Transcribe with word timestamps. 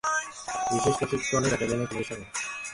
বিশেষ 0.71 0.95
প্রশিক্ষণ 0.99 1.43
ব্যাটালিয়নে 1.49 1.87
তোমাদের 1.89 2.07
স্বাগত। 2.07 2.23